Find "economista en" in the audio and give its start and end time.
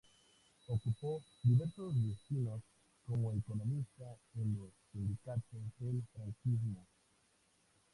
3.33-4.57